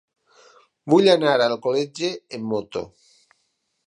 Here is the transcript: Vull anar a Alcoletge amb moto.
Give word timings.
Vull 0.93 1.09
anar 1.11 1.33
a 1.35 1.45
Alcoletge 1.47 2.09
amb 2.39 2.49
moto. 2.55 2.83